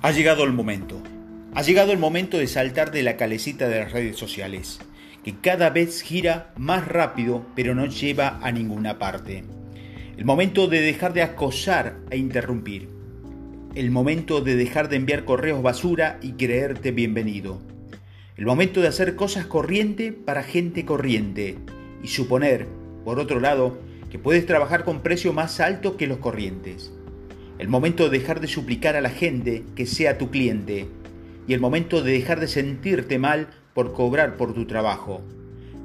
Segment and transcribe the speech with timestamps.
[0.00, 1.02] Ha llegado el momento.
[1.56, 4.78] Ha llegado el momento de saltar de la calecita de las redes sociales,
[5.24, 9.42] que cada vez gira más rápido pero no lleva a ninguna parte.
[10.16, 12.88] El momento de dejar de acosar e interrumpir.
[13.74, 17.60] El momento de dejar de enviar correos basura y creerte bienvenido.
[18.36, 21.58] El momento de hacer cosas corriente para gente corriente
[22.04, 22.68] y suponer,
[23.04, 23.76] por otro lado,
[24.12, 26.92] que puedes trabajar con precio más alto que los corrientes.
[27.58, 30.86] El momento de dejar de suplicar a la gente que sea tu cliente.
[31.48, 35.22] Y el momento de dejar de sentirte mal por cobrar por tu trabajo.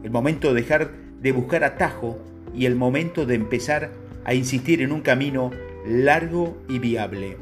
[0.04, 2.20] El momento de dejar de buscar atajo
[2.54, 3.92] y el momento de empezar
[4.24, 5.50] a insistir en un camino
[5.88, 7.38] largo y viable.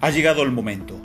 [0.00, 0.99] Ha llegado el momento.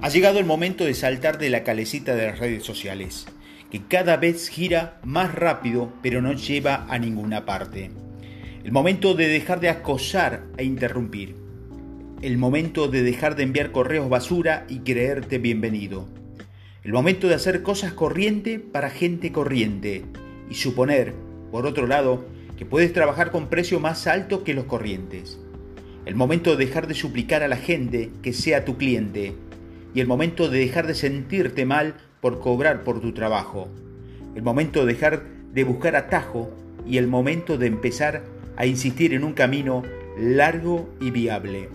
[0.00, 3.26] Ha llegado el momento de saltar de la calecita de las redes sociales,
[3.68, 7.90] que cada vez gira más rápido pero no lleva a ninguna parte.
[8.62, 11.34] El momento de dejar de acosar e interrumpir.
[12.22, 16.06] El momento de dejar de enviar correos basura y creerte bienvenido.
[16.84, 20.04] El momento de hacer cosas corriente para gente corriente
[20.48, 21.12] y suponer,
[21.50, 22.24] por otro lado,
[22.56, 25.40] que puedes trabajar con precio más alto que los corrientes
[26.08, 29.34] el momento de dejar de suplicar a la gente que sea tu cliente
[29.94, 33.68] y el momento de dejar de sentirte mal por cobrar por tu trabajo,
[34.34, 35.22] el momento de dejar
[35.52, 36.50] de buscar atajo
[36.86, 38.22] y el momento de empezar
[38.56, 39.82] a insistir en un camino
[40.18, 41.68] largo y viable.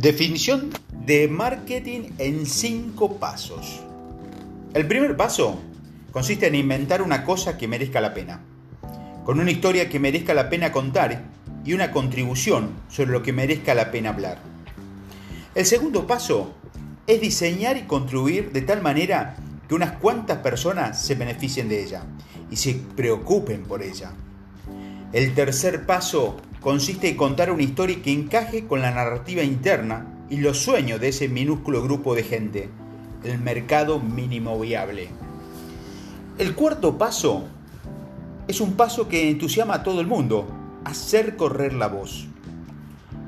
[0.00, 0.70] Definición
[1.04, 3.80] de marketing en cinco pasos.
[4.74, 5.58] El primer paso
[6.12, 8.40] consiste en inventar una cosa que merezca la pena,
[9.24, 11.22] con una historia que merezca la pena contar
[11.64, 14.38] y una contribución sobre lo que merezca la pena hablar.
[15.54, 16.54] El segundo paso
[17.06, 19.36] es diseñar y construir de tal manera
[19.68, 22.04] que unas cuantas personas se beneficien de ella
[22.50, 24.12] y se preocupen por ella.
[25.12, 30.38] El tercer paso consiste en contar una historia que encaje con la narrativa interna y
[30.38, 32.68] los sueños de ese minúsculo grupo de gente,
[33.24, 35.08] el mercado mínimo viable.
[36.38, 37.48] El cuarto paso
[38.46, 40.46] es un paso que entusiasma a todo el mundo,
[40.84, 42.28] hacer correr la voz.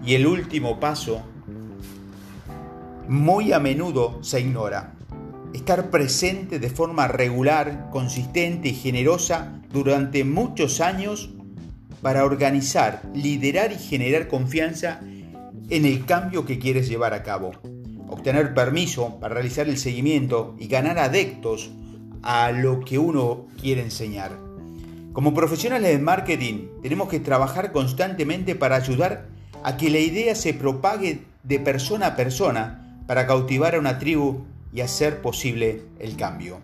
[0.06, 1.20] Y el último paso,
[3.08, 4.94] muy a menudo se ignora,
[5.52, 11.30] estar presente de forma regular, consistente y generosa durante muchos años
[12.02, 15.00] para organizar, liderar y generar confianza
[15.68, 17.50] en el cambio que quieres llevar a cabo.
[18.08, 21.72] Obtener permiso para realizar el seguimiento y ganar adeptos
[22.22, 24.32] a lo que uno quiere enseñar.
[25.12, 29.26] Como profesionales de marketing tenemos que trabajar constantemente para ayudar
[29.62, 34.44] a que la idea se propague de persona a persona para cautivar a una tribu
[34.72, 36.60] y hacer posible el cambio.